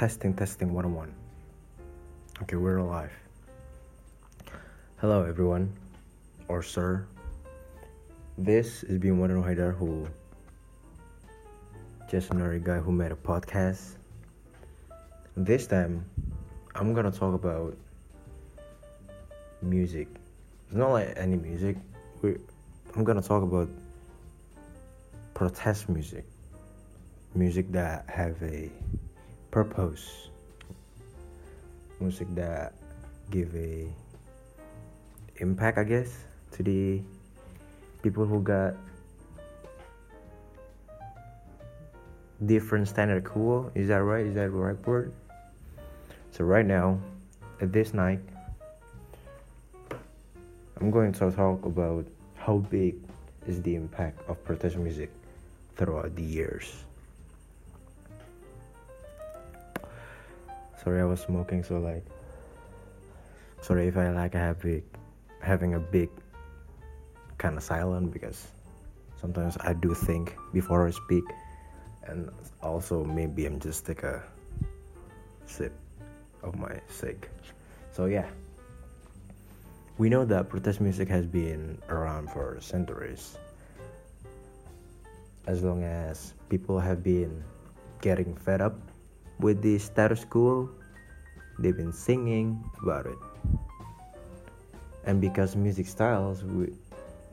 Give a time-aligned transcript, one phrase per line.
[0.00, 1.14] Testing, testing, one on one.
[2.40, 3.12] Okay, we're alive.
[4.96, 5.70] Hello, everyone,
[6.48, 7.04] or sir.
[8.38, 10.08] This is being one Haidar, who
[12.10, 13.96] just another guy who made a podcast.
[15.36, 16.02] This time,
[16.74, 17.76] I'm gonna talk about
[19.60, 20.08] music.
[20.68, 21.76] It's not like any music.
[22.22, 22.36] we
[22.96, 23.68] I'm gonna talk about
[25.34, 26.24] protest music,
[27.34, 28.70] music that have a
[29.50, 30.28] purpose,
[32.00, 32.74] music that
[33.30, 33.88] give a
[35.36, 36.16] impact, I guess,
[36.52, 37.00] to the
[38.02, 38.74] people who got
[42.46, 43.70] different standard cool.
[43.74, 44.24] Is that right?
[44.26, 45.12] Is that the right word?
[46.32, 46.98] So right now,
[47.60, 48.20] at this night,
[50.80, 52.96] I'm going to talk about how big
[53.46, 55.10] is the impact of protest music
[55.76, 56.84] throughout the years.
[60.82, 62.04] Sorry, I was smoking, so like,
[63.60, 64.84] sorry if I like have big,
[65.40, 66.08] having a big
[67.36, 68.46] kind of silent because
[69.20, 71.24] sometimes I do think before I speak,
[72.06, 72.30] and
[72.62, 74.22] also maybe I'm just take a
[75.44, 75.72] sip
[76.42, 77.28] of my cig.
[77.92, 78.28] So yeah.
[79.98, 83.36] We know that protest music has been around for centuries.
[85.46, 87.44] As long as people have been
[88.00, 88.89] getting fed up
[89.40, 90.70] with the status quo,
[91.58, 93.18] they've been singing about it.
[95.04, 96.76] And because music styles with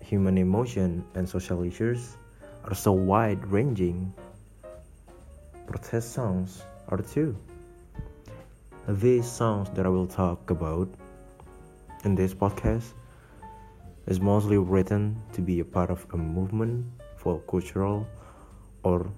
[0.01, 2.15] human emotion and social issues
[2.63, 4.13] are so wide ranging,
[5.67, 7.35] protest songs are too.
[8.87, 10.87] These songs that I will talk about
[12.05, 12.93] in this podcast
[14.07, 16.85] is mostly written to be a part of a movement
[17.17, 18.07] for cultural
[18.83, 19.11] or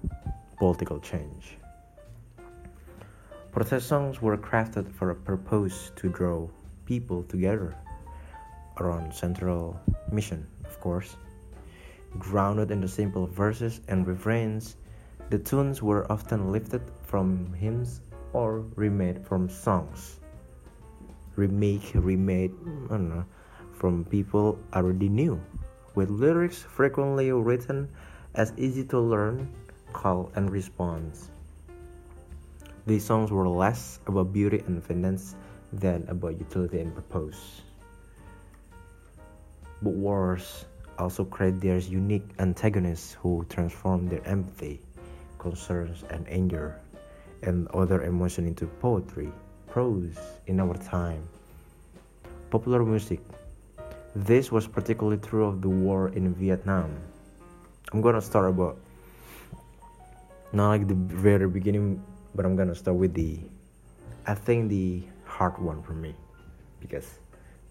[0.58, 1.60] political change.
[3.52, 6.48] Protest songs were crafted for a purpose to draw
[6.86, 7.76] people together
[8.80, 9.80] around central
[10.12, 11.18] mission, of course.
[12.18, 14.78] Grounded in the simple verses and refrains,
[15.30, 18.02] the tunes were often lifted from hymns
[18.34, 20.20] or remade from songs
[21.40, 22.52] remake, remade,
[22.92, 23.26] I don't know,
[23.72, 25.40] from people already knew,
[25.96, 27.88] with lyrics frequently written
[28.36, 29.48] as easy to learn,
[29.94, 31.32] call and response.
[32.90, 35.36] These songs were less about beauty and finesse
[35.72, 37.62] than about utility and purpose.
[39.84, 40.66] But wars
[40.98, 44.82] also create their unique antagonists who transform their empathy,
[45.38, 46.82] concerns, and anger
[47.44, 49.30] and other emotion into poetry
[49.68, 50.18] prose
[50.48, 51.22] in our time.
[52.50, 53.22] Popular music.
[54.16, 56.90] This was particularly true of the war in Vietnam.
[57.94, 58.82] I'm gonna start about
[60.52, 62.02] not like the very beginning,
[62.36, 63.40] but I'm gonna start with the
[64.26, 66.16] I think the hard one for me
[66.80, 67.08] because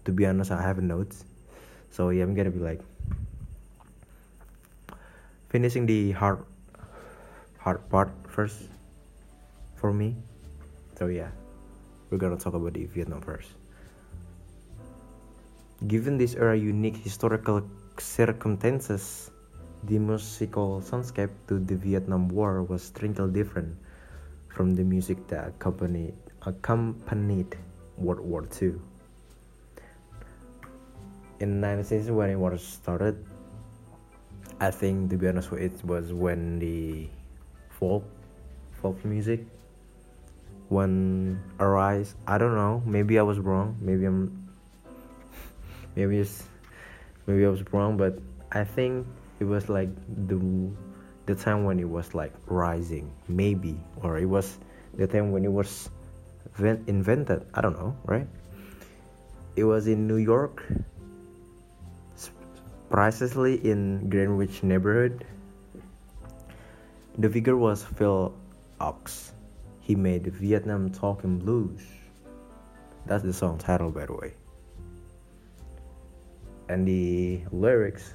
[0.05, 1.25] to be honest, I have notes.
[1.91, 2.81] So yeah, I'm gonna be like
[5.49, 6.43] finishing the hard
[7.57, 8.69] hard part first
[9.75, 10.15] for me.
[10.97, 11.29] So yeah
[12.09, 13.49] we're gonna talk about the Vietnam first.
[15.87, 17.63] Given this era unique historical
[17.97, 19.31] circumstances,
[19.83, 23.77] the musical soundscape to the Vietnam War was strangely different
[24.59, 27.55] from the music that accompanied, accompanied
[27.95, 28.75] World War II.
[31.39, 33.23] In 1960, when it was started,
[34.59, 37.07] I think to be honest, with it was when the
[37.69, 38.03] folk
[38.81, 39.45] folk music
[40.67, 44.49] when arise i don't know maybe i was wrong maybe i'm
[45.95, 46.43] maybe it's
[47.25, 48.19] maybe i was wrong but
[48.51, 49.07] i think
[49.39, 49.89] it was like
[50.27, 50.35] the
[51.29, 54.57] the time when it was like rising maybe or it was
[54.95, 55.89] the time when it was
[56.87, 58.27] invented i don't know right
[59.55, 60.65] it was in new york
[62.89, 65.23] precisely in greenwich neighborhood
[67.19, 68.33] the figure was phil
[68.81, 69.31] ochs
[69.89, 71.81] he made Vietnam Talking Blues.
[73.07, 74.33] That's the song title, by the way.
[76.69, 78.13] And the lyrics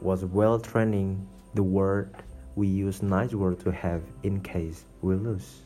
[0.00, 2.14] was well training the word
[2.56, 5.62] we use nice word to have in case we lose.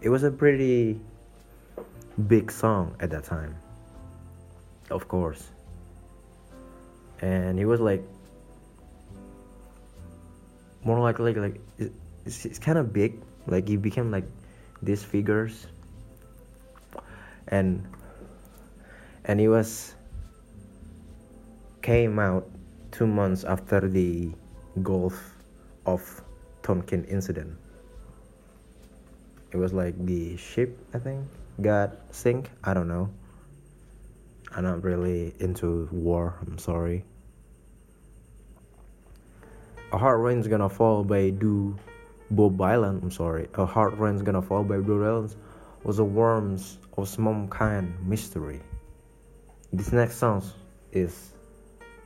[0.00, 1.00] It was a pretty
[2.26, 3.54] big song at that time.
[4.90, 5.50] Of course.
[7.20, 8.02] And it was like
[10.82, 11.60] more like like like
[12.24, 14.24] it's, it's kind of big like he became like
[14.82, 15.66] these figures
[17.48, 17.86] and
[19.26, 19.94] and he was
[21.82, 22.48] came out
[22.90, 24.32] two months after the
[24.82, 25.34] Gulf
[25.86, 26.22] of
[26.62, 27.56] Tonkin incident.
[29.52, 31.26] it was like the ship i think
[31.60, 32.50] got sink.
[32.64, 33.10] I don't know.
[34.56, 37.04] I'm not really into war i'm sorry.
[39.92, 41.76] A hard rain's gonna fall by do
[42.30, 43.48] bob dylan i'm sorry.
[43.54, 45.34] A hard rain's gonna fall by bob dylan
[45.84, 48.60] was a worms of some kind mystery.
[49.72, 50.42] This next song
[50.92, 51.32] is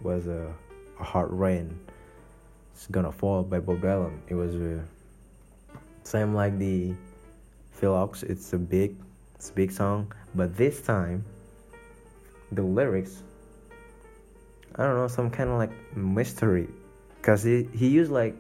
[0.02, 0.52] was a,
[1.00, 1.78] a hard rain
[2.74, 4.18] it's gonna fall by bob dylan.
[4.26, 4.82] It was uh,
[6.02, 6.92] same like the
[7.70, 8.96] Phil Ochs, it's a big,
[9.36, 11.24] it's a big song, but this time,
[12.50, 13.22] the lyrics,
[14.74, 16.68] I don't know, some kind of like mystery,
[17.22, 18.34] cause he he used like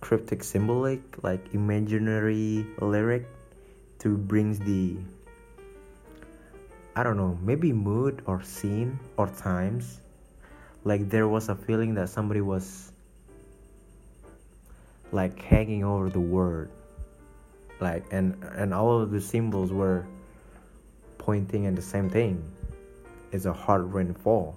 [0.00, 3.28] cryptic symbolic, like imaginary lyric,
[4.00, 4.96] to brings the,
[6.96, 10.00] I don't know, maybe mood or scene or times,
[10.84, 12.89] like there was a feeling that somebody was
[15.12, 16.70] like hanging over the word.
[17.80, 20.06] Like and and all of the symbols were
[21.18, 22.42] pointing at the same thing.
[23.32, 24.56] It's a hard rainfall.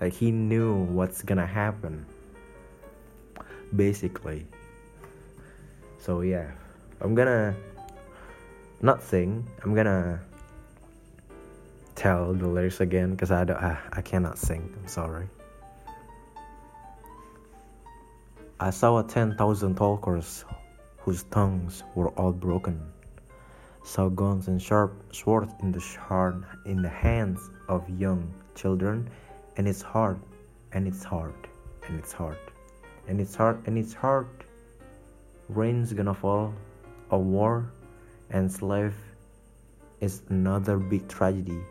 [0.00, 2.04] Like he knew what's gonna happen
[3.74, 4.46] basically.
[5.98, 6.50] So yeah.
[7.00, 7.54] I'm gonna
[8.82, 9.46] not sing.
[9.62, 10.20] I'm gonna
[11.94, 14.74] tell the lyrics again because I, I i cannot sing.
[14.80, 15.28] I'm sorry
[18.60, 20.44] i saw a 10,000 talkers
[20.98, 22.80] whose tongues were all broken,
[23.84, 29.08] saw guns and sharp swords in the hard in the hands of young children,
[29.56, 30.18] and it's hard,
[30.72, 31.36] and it's hard,
[31.86, 32.36] and it's hard,
[33.06, 34.26] and it's hard, and it's hard.
[35.48, 36.52] Rain's gonna fall,
[37.12, 37.70] a war,
[38.30, 38.96] and slave
[40.00, 41.62] is another big tragedy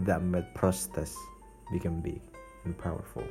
[0.00, 1.16] that made protest
[1.72, 2.20] become big
[2.66, 3.24] and powerful.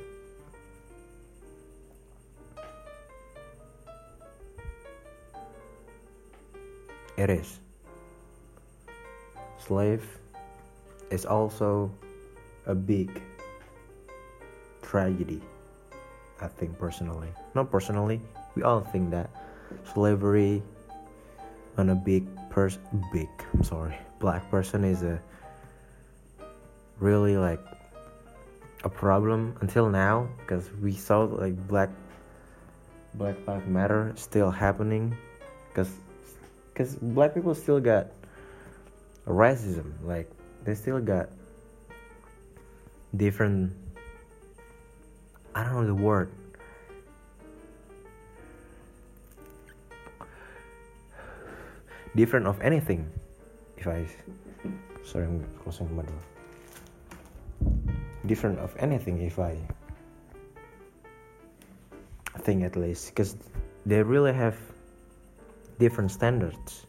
[7.16, 7.60] It is.
[9.58, 10.04] Slave
[11.10, 11.90] is also
[12.66, 13.22] a big
[14.82, 15.40] tragedy.
[16.40, 17.28] I think personally.
[17.54, 18.20] Not personally,
[18.54, 19.30] we all think that
[19.92, 20.62] slavery
[21.78, 22.80] on a big person
[23.12, 25.20] big I'm sorry black person is a
[26.98, 27.60] really like
[28.84, 31.90] a problem until now because we saw like black
[33.14, 35.16] black lives matter still happening
[35.68, 35.90] because
[36.74, 38.08] because black people still got
[39.26, 40.28] racism like
[40.64, 41.28] they still got
[43.16, 43.72] different
[45.54, 46.30] i don't know the word.
[52.16, 53.10] Different of anything
[53.76, 54.06] if i
[55.04, 56.22] sorry i'm closing my door.
[58.26, 59.58] Different of anything if i
[62.38, 63.36] think at least because
[63.86, 64.56] they really have
[65.78, 66.86] different standards.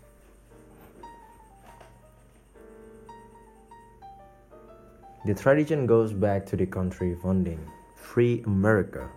[5.25, 7.59] The tradition goes back to the country founding.
[7.95, 9.09] Free America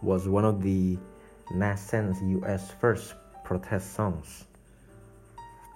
[0.00, 0.96] was one of the
[1.50, 4.44] nascent US first protest songs.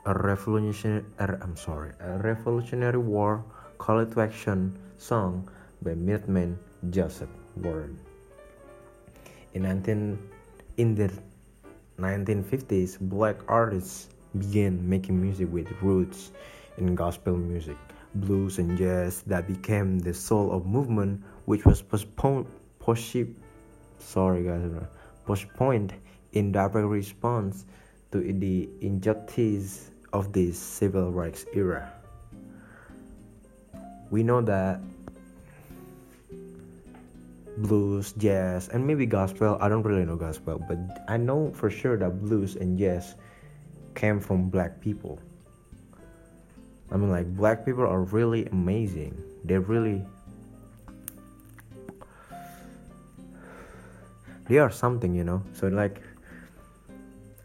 [0.07, 3.45] A revolutionary, I'm sorry, a Revolutionary War
[3.79, 5.51] call to action song
[5.83, 6.59] by Minutemen
[6.91, 7.99] Joseph Warren.
[9.55, 10.19] In 19
[10.77, 11.11] in the
[12.01, 16.31] 1950s, black artists began making music with roots
[16.79, 17.77] in gospel music,
[18.15, 22.47] blues, and jazz that became the soul of movement, which was postponed,
[22.79, 23.37] postponed,
[23.99, 24.71] sorry guys,
[25.27, 25.93] postponed
[26.33, 27.67] in direct response
[28.13, 31.93] to the injustice of the civil rights era.
[34.11, 34.81] We know that
[37.63, 39.59] blues, jazz, and maybe gospel.
[39.61, 43.15] I don't really know gospel, but I know for sure that blues and jazz
[43.95, 45.21] came from black people.
[46.91, 49.15] I mean, like, black people are really amazing.
[49.45, 50.03] They're really.
[54.49, 55.43] They are something, you know?
[55.55, 56.03] So, like,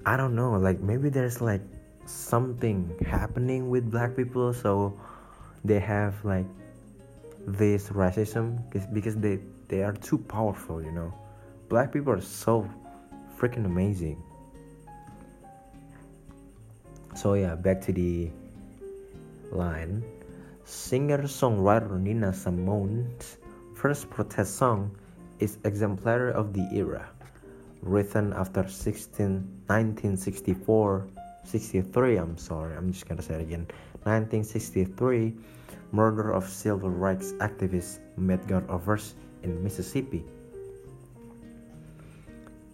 [0.05, 0.53] I don't know.
[0.53, 1.61] Like, maybe there's like
[2.05, 4.99] something happening with black people, so
[5.63, 6.45] they have like
[7.47, 8.61] this racism
[8.93, 11.13] because they they are too powerful, you know.
[11.69, 12.69] Black people are so
[13.37, 14.21] freaking amazing.
[17.15, 18.29] So yeah, back to the
[19.51, 20.03] line.
[20.65, 23.37] Singer-songwriter Nina Simone's
[23.75, 24.97] first protest song
[25.39, 27.07] is exemplary of the era.
[27.81, 29.29] Written after 16,
[29.67, 31.07] 1964,
[31.43, 33.67] 63, I'm sorry, I'm just gonna say it again.
[34.03, 35.33] 1963,
[35.95, 40.25] murder of civil rights activist Medgar Evers in Mississippi.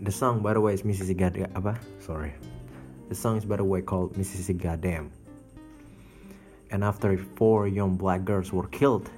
[0.02, 1.54] The song, by the way, is Mississippi Goddamn.
[1.54, 2.34] Uh, Sorry.
[3.10, 5.12] The song is, by the way, called Mississippi Goddamn.
[6.72, 9.12] and after four young black girls were killed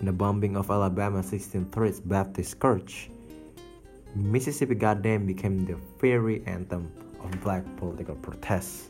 [0.00, 3.10] in the bombing of Alabama 1630's Baptist Church,
[4.14, 6.90] Mississippi Goddamn became the fiery anthem
[7.22, 8.88] of black political protests.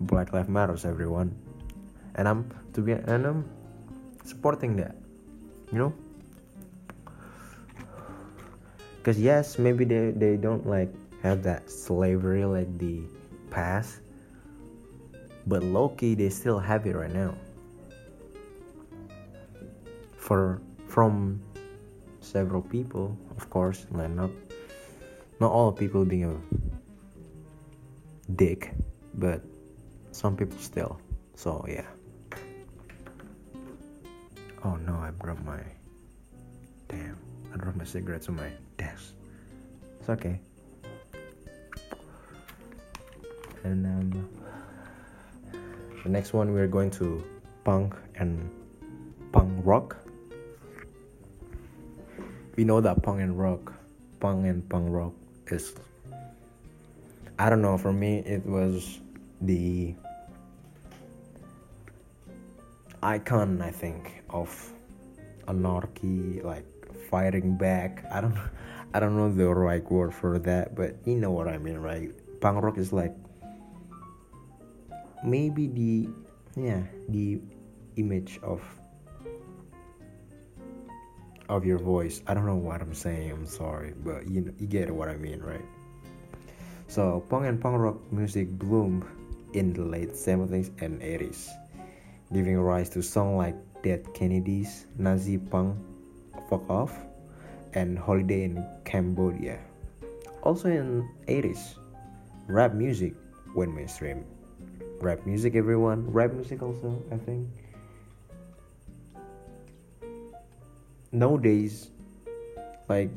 [0.00, 1.34] Black Lives Matters, everyone,
[2.20, 2.44] and I'm
[2.76, 3.48] to be and I'm
[4.24, 4.94] supporting that,
[5.72, 5.94] you know.
[9.02, 10.92] Cause yes, maybe they they don't like
[11.24, 13.00] have that slavery like the
[13.48, 14.04] past,
[15.48, 17.32] but Loki they still have it right now.
[20.20, 20.60] For
[20.92, 21.40] from
[22.20, 24.28] several people, of course, like not
[25.40, 26.36] not all people being a
[28.36, 28.76] dick,
[29.16, 29.40] but
[30.12, 31.00] some people still.
[31.32, 31.88] So yeah.
[34.62, 35.60] Oh no, I dropped my
[36.88, 37.16] damn.
[37.52, 39.14] I dropped my cigarettes on my desk.
[39.98, 40.38] It's okay.
[43.64, 44.28] And um,
[46.02, 47.24] the next one we're going to
[47.64, 48.50] punk and
[49.32, 49.96] punk rock.
[52.56, 53.72] We know that punk and rock,
[54.18, 55.14] punk and punk rock
[55.46, 55.74] is.
[57.38, 57.78] I don't know.
[57.78, 59.00] For me, it was
[59.40, 59.94] the
[63.02, 64.72] icon i think of
[65.48, 66.66] anarchy like
[67.10, 68.04] fighting back.
[68.10, 68.38] I don't
[68.94, 72.10] i don't know the right word for that but you know what i mean right?
[72.40, 73.14] Punk rock is like
[75.24, 76.08] maybe the
[76.56, 77.40] yeah the
[77.96, 78.62] image of
[81.48, 82.22] of your voice.
[82.26, 85.40] I don't know what i'm saying i'm sorry but you you get what i mean
[85.40, 85.64] right?
[86.86, 89.04] So punk and punk rock music bloomed
[89.52, 91.48] in the late 70s and 80s,
[92.32, 95.76] giving rise to songs like Dead Kennedys, Nazi Punk,
[96.48, 96.94] Fuck Off,
[97.74, 99.58] and Holiday in Cambodia.
[100.42, 101.76] Also in 80s,
[102.46, 103.14] rap music
[103.54, 104.24] went mainstream.
[105.00, 106.10] Rap music, everyone.
[106.12, 107.48] Rap music also, I think.
[111.12, 111.90] Nowadays,
[112.88, 113.10] like,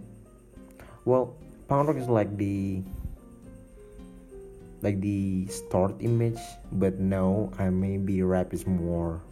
[1.05, 1.35] well,
[1.67, 2.81] punk rock is like the
[4.83, 6.39] like the start image
[6.73, 9.23] but no i maybe rap is more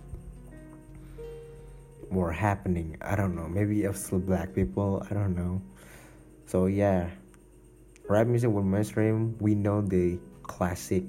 [2.12, 2.98] more happening.
[3.02, 3.48] I don't know.
[3.48, 5.06] Maybe of still black people.
[5.10, 5.62] I don't know.
[6.46, 7.10] So yeah.
[8.10, 11.04] Rap music with mainstream we know the classic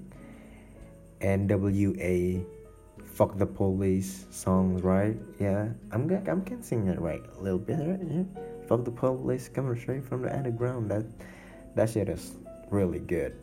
[1.21, 2.45] nwa
[3.05, 5.17] fuck the police songs right?
[5.41, 5.69] Yeah.
[5.91, 7.99] I'm gonna i'm can sing it right a little bit right?
[8.09, 8.23] Yeah.
[8.69, 10.91] Fuck the police coming straight from the underground.
[10.91, 11.05] That
[11.75, 12.37] that shit is
[12.71, 13.35] really good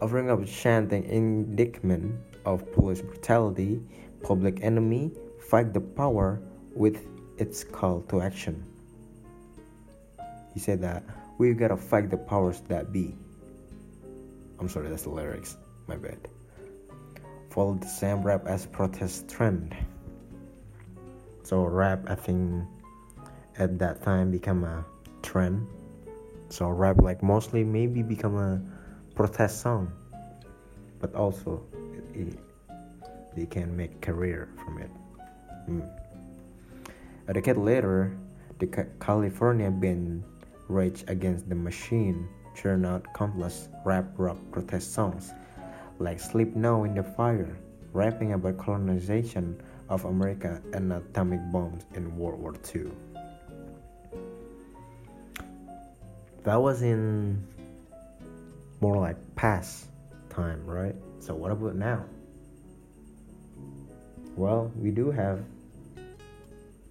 [0.00, 3.80] offering up chanting indictment of police brutality,
[4.22, 5.10] public enemy,
[5.48, 6.40] fight the power
[6.74, 7.06] with
[7.38, 8.64] its call to action.
[10.52, 11.02] He said that
[11.38, 13.14] we've gotta fight the powers that be.
[14.60, 15.56] I'm sorry, that's the lyrics.
[15.86, 16.28] My bad.
[17.50, 19.74] Follow the same rap as protest trend.
[21.42, 22.64] So rap, I think,
[23.58, 24.84] at that time become a
[25.22, 25.66] trend.
[26.48, 28.62] So rap, like mostly, maybe become a
[29.14, 29.90] protest song
[31.00, 31.62] but also
[32.14, 32.38] it,
[33.36, 34.90] they can make career from it
[35.68, 35.88] mm.
[37.28, 38.16] a decade later
[38.58, 38.66] the
[39.00, 40.22] california band
[40.68, 45.32] rage against the machine churned out countless rap rock protest songs
[45.98, 47.56] like sleep now in the fire
[47.92, 52.90] rapping about colonization of america and atomic bombs in world war ii
[56.42, 57.42] that was in
[58.84, 59.88] more like past
[60.28, 60.94] time, right?
[61.18, 62.04] So what about now?
[64.36, 65.40] Well, we do have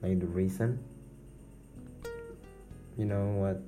[0.02, 0.82] like the reason.
[2.98, 3.62] You know what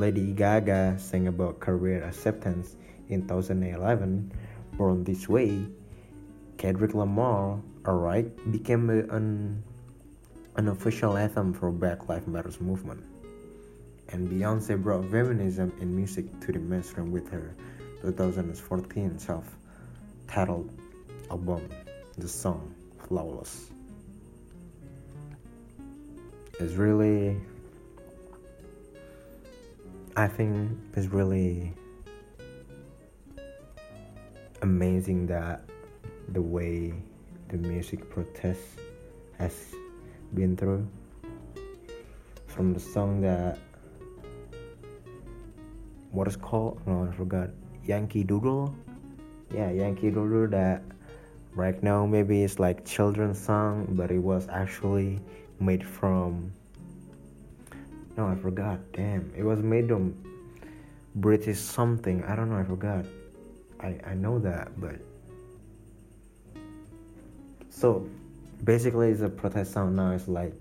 [0.00, 2.74] Lady Gaga sang about career acceptance
[3.10, 4.32] in 2011,
[4.78, 5.68] Born This Way,
[6.56, 9.62] Kendrick Lamar, alright, became an,
[10.56, 13.04] an official anthem for Black Lives Matters movement
[14.12, 17.54] and Beyonce brought feminism in music to the mainstream with her
[18.02, 19.56] 2014 self
[20.28, 20.70] titled
[21.30, 21.66] album,
[22.18, 22.74] the song
[23.08, 23.70] Flawless.
[26.60, 27.38] It's really,
[30.14, 31.72] I think, it's really
[34.60, 35.64] amazing that
[36.28, 36.92] the way
[37.48, 38.60] the music protest
[39.38, 39.74] has
[40.34, 40.86] been through
[42.46, 43.58] from the song that
[46.12, 47.50] what is called oh I forgot.
[47.84, 48.74] Yankee Doodle?
[49.52, 50.82] Yeah Yankee Doodle that
[51.54, 55.20] right now maybe it's like children's song but it was actually
[55.58, 56.52] made from
[58.16, 59.32] no I forgot damn.
[59.36, 60.14] It was made from
[61.16, 63.04] British something I don't know I forgot.
[63.80, 64.96] I I know that but
[67.70, 68.06] so
[68.64, 70.52] basically it's a protest song now it's like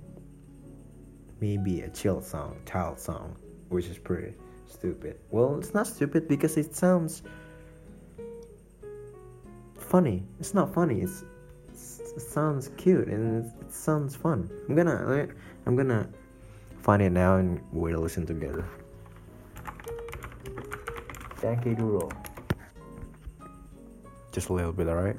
[1.42, 3.36] maybe a chill song child song
[3.70, 4.34] which is pretty
[4.72, 5.18] stupid.
[5.30, 7.24] Well it's not stupid because it sounds
[9.78, 10.24] funny.
[10.40, 11.02] It's not funny.
[11.02, 11.24] It's,
[11.70, 14.50] it's it sounds cute and it, sounds fun.
[14.68, 15.28] I'm gonna
[15.66, 16.10] i'm gonna
[16.80, 18.66] find it now and we'll listen together.
[21.44, 22.12] Yankee Doodle.
[24.32, 25.18] Just a little bit alright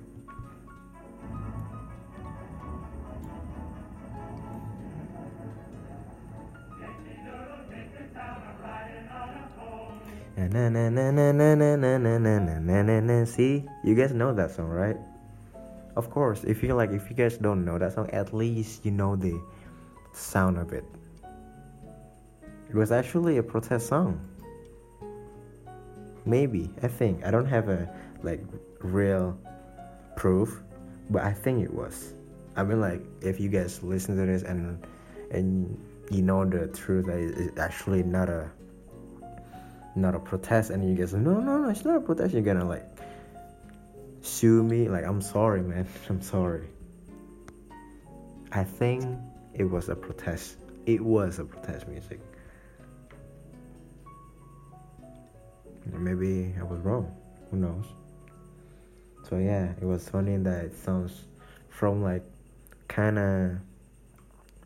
[10.48, 14.32] na na na na na na na na na na na see you guys know
[14.32, 14.96] that song right
[15.96, 18.90] of course if you like if you guys don't know that song at least you
[18.90, 19.38] know the
[20.12, 20.84] sound of it
[22.68, 24.18] it was actually a protest song
[26.24, 27.88] maybe i think i don't have a
[28.22, 28.40] like
[28.80, 29.36] real
[30.16, 30.62] proof
[31.10, 32.14] but i think it was
[32.56, 34.86] i mean like if you guys listen to this and
[35.30, 35.78] and
[36.10, 38.50] you know the truth that it's actually not a
[39.94, 42.32] not a protest and you guys like, no no no it's not a protest.
[42.32, 42.86] You're gonna like
[44.22, 44.88] sue me?
[44.88, 45.86] Like i'm sorry man.
[46.08, 46.68] I'm sorry.
[48.52, 49.04] I think
[49.54, 50.56] it was a protest.
[50.86, 52.20] It was a protest music.
[55.92, 57.14] Maybe i was wrong.
[57.50, 57.86] Who knows?
[59.28, 61.24] So yeah it was funny that it sounds
[61.68, 62.24] from like
[62.88, 63.56] kind of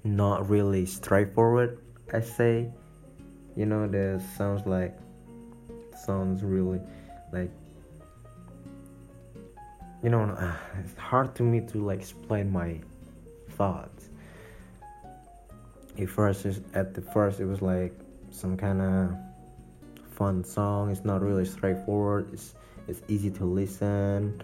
[0.05, 1.81] not really straightforward
[2.13, 2.71] i say.
[3.57, 4.97] You know there sounds like
[6.07, 6.81] sounds really
[7.33, 7.51] like
[10.03, 12.81] you know it's hard to me to like explain my
[13.51, 14.09] thoughts.
[15.99, 17.93] At first at the first it was like
[18.31, 19.17] some kind of
[20.13, 20.91] fun song.
[20.91, 22.29] It's not really straightforward.
[22.33, 22.55] It's
[22.87, 24.43] it's easy to listen.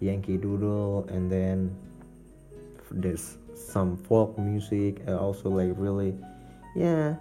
[0.00, 1.74] Yankee doodle and then
[2.90, 5.00] there's some folk music.
[5.06, 6.14] And also like really
[6.76, 7.16] yeah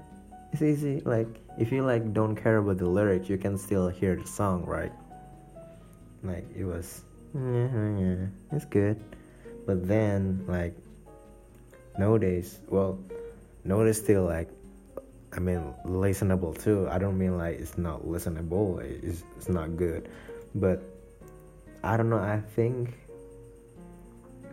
[0.51, 1.01] it's easy.
[1.05, 4.65] Like if you like don't care about the lyrics you can still hear the song
[4.65, 4.91] right?
[6.23, 7.67] Like it was yeah,
[7.97, 9.01] yeah it's good.
[9.65, 10.75] But then like
[11.97, 12.99] nowadays well
[13.63, 14.49] nowadays still like
[15.33, 16.87] i mean listenable too.
[16.89, 20.09] I don't mean like it's not listenable it's, it's not good.
[20.55, 20.81] But
[21.83, 22.95] i don't know i think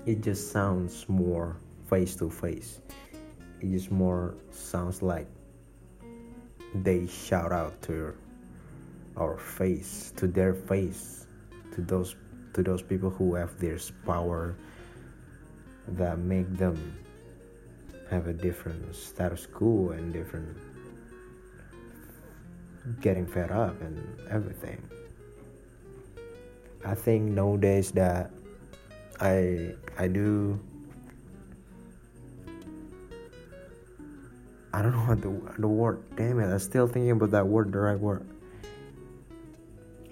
[0.07, 1.57] it just sounds more
[1.89, 2.81] face to face.
[3.61, 5.27] It just more sounds like
[6.75, 8.15] they shout out to
[9.17, 11.27] our face, to their face,
[11.75, 12.17] to those
[12.55, 14.55] to those people who have this power
[15.89, 16.97] that make them
[18.11, 20.57] have a different status quo and different
[23.01, 23.99] getting fed up and
[24.31, 24.81] everything.
[26.85, 28.31] I think nowadays that
[29.21, 30.61] I I do
[34.75, 36.03] I don't know what the the word.
[36.17, 36.51] Damn it!
[36.51, 38.27] I'm still thinking about that word, the right word.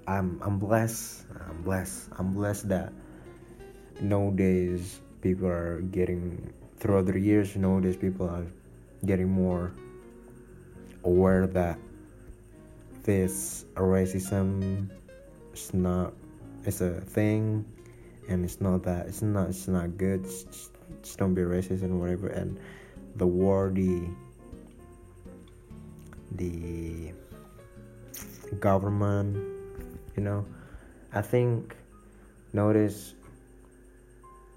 [0.06, 1.26] I'm I'm blessed.
[1.34, 2.08] I'm blessed.
[2.16, 2.92] I'm blessed that
[4.00, 7.56] nowadays people are getting throughout the years.
[7.56, 8.46] Nowadays people are
[9.04, 9.72] getting more
[11.02, 11.76] aware that
[13.02, 14.88] this racism
[15.52, 16.12] is not
[16.62, 17.64] it's a thing
[18.28, 20.70] and it's not that it's not it's not good just,
[21.02, 22.60] just don't be racist and whatever and
[23.16, 23.68] the war
[26.36, 27.12] the
[28.60, 29.36] government
[30.16, 30.46] you know?
[31.12, 31.76] I think
[32.52, 33.14] notice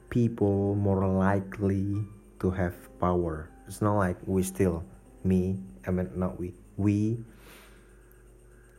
[0.09, 2.05] people more likely
[2.39, 3.49] to have power.
[3.67, 4.83] It's not like we still
[5.23, 5.57] me
[5.88, 7.17] i mean not we we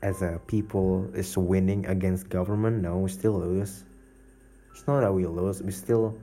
[0.03, 2.83] as a people is winning against government.
[2.83, 3.83] No we still lose.
[4.71, 6.17] It's not that we lose we still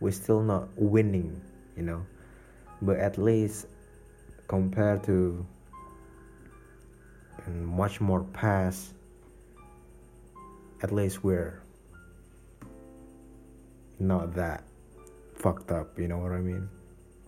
[0.00, 1.40] we're still not winning
[1.76, 2.04] you know?
[2.82, 3.66] But at least
[4.48, 5.46] compared to
[7.46, 8.94] and much more past
[10.82, 11.62] at least we're
[13.98, 14.64] not that
[15.34, 16.68] fucked up you know what i mean?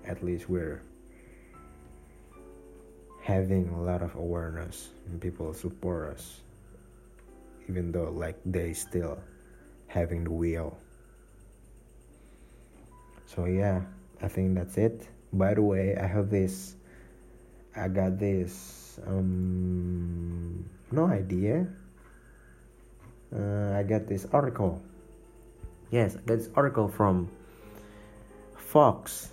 [0.04, 0.82] At least we're
[3.22, 6.40] having a lot of awareness and people support us
[7.68, 9.16] even though like they still
[9.86, 10.76] having the wheel.
[13.26, 13.82] So yeah
[14.20, 15.08] i think that's it.
[15.32, 16.76] By the way i have this
[17.76, 21.66] i got this um, no idea.
[23.34, 24.82] Uh, I got this article.
[25.90, 27.30] Yes, I got this article from
[28.56, 29.30] Fox.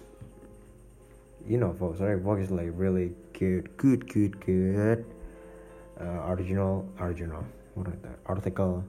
[1.47, 2.21] You know Fox, right?
[2.21, 5.05] Fox is like really good, good, good, good.
[5.99, 7.43] Uh, original, original.
[7.75, 8.19] What is that?
[8.25, 8.83] Article,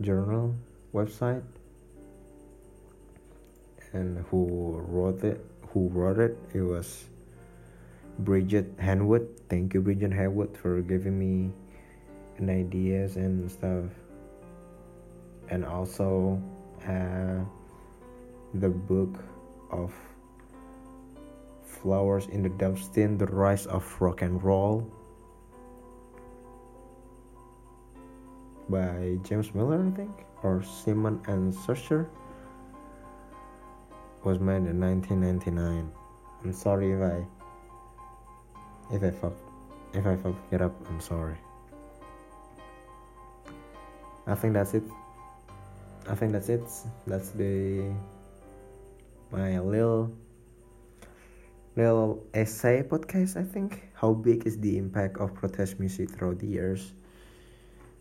[0.00, 0.54] journal,
[0.92, 1.42] website.
[3.92, 7.04] and who wrote it who wrote it it was
[8.18, 11.52] Bridget Hanwood thank you Bridget Hanwood for giving me
[12.38, 13.84] an ideas and stuff
[15.50, 16.40] and also
[16.86, 17.44] uh,
[18.54, 19.22] the book
[19.70, 19.92] of
[21.64, 24.90] Flowers in the Dustbin, The Rise of Rock and Roll
[28.68, 30.10] by James Miller, I think,
[30.42, 32.08] or Simon and Schuster
[34.24, 35.90] was made in 1999.
[36.42, 37.24] I'm sorry if I
[38.90, 39.34] if I fuck
[39.94, 40.74] if I fuck it up.
[40.88, 41.36] I'm sorry.
[44.26, 44.82] I think that's it.
[46.08, 46.62] I think that's it.
[47.06, 47.90] That's the
[49.30, 50.10] my little
[51.76, 53.36] little essay podcast.
[53.36, 56.92] I think how big is the impact of protest music throughout the years?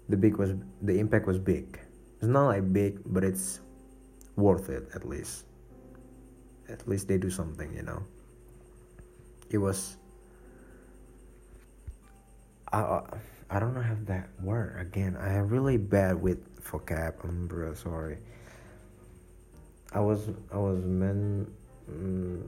[0.10, 1.80] The big was the impact was big.
[2.18, 3.60] It's not like big, but it's
[4.36, 5.46] worth it at least.
[6.70, 8.04] At least they do something, you know.
[9.50, 9.98] It was.
[12.72, 13.02] I
[13.50, 15.16] I don't know have that word again.
[15.16, 17.24] I am really bad with vocab.
[17.24, 18.18] I'm real sorry.
[19.94, 21.48] I was I was meant.
[21.90, 22.48] Mm,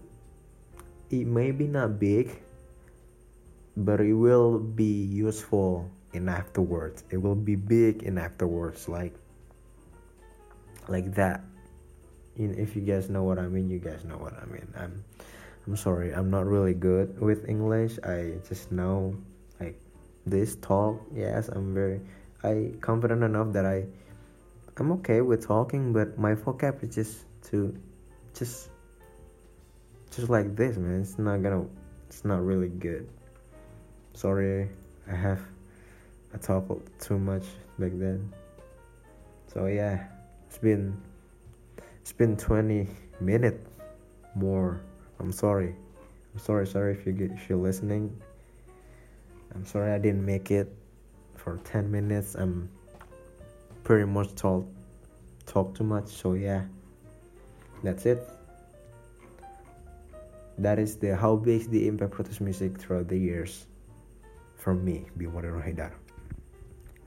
[1.10, 2.36] it may be not big,
[3.78, 7.04] but it will be useful in afterwards.
[7.10, 9.16] It will be big in afterwards, like
[10.90, 11.42] like that.
[12.36, 14.68] If you guys know what I mean, you guys know what I mean.
[14.76, 15.04] I'm
[15.66, 16.12] I'm sorry.
[16.12, 18.00] I'm not really good with English.
[18.04, 19.16] I just know
[20.30, 21.02] this talk.
[21.13, 22.02] Yes, I'm very
[22.44, 23.86] I confident enough that I
[24.78, 27.76] I'm okay with talking, but my vocab is just too
[28.34, 28.70] just
[30.12, 31.02] just like this, man.
[31.02, 31.65] It's not gonna
[32.08, 33.08] it's not really good.
[34.13, 34.70] Sorry,
[35.10, 35.42] I have
[36.34, 37.46] I talked too much
[37.78, 38.32] back then.
[39.48, 40.08] So yeah,
[40.48, 40.96] it's been
[42.02, 42.88] it's been 20
[43.20, 43.68] minutes
[44.36, 44.82] more.
[45.20, 45.76] I'm sorry.
[46.34, 48.15] I'm sorry, sorry if you get if you're listening.
[49.54, 50.74] I'm sorry I didn't make it
[51.36, 52.36] for 10 minutes.
[52.36, 52.70] I'm
[53.84, 54.66] pretty much talk
[55.46, 56.08] talk too much.
[56.08, 56.64] So yeah,
[57.84, 58.28] that's it.
[60.58, 63.66] That is the how big the impact protest music throughout the years
[64.56, 65.94] from me, Bimodero Haidar.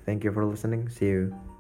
[0.07, 0.89] Thank you for listening.
[0.89, 1.52] See you.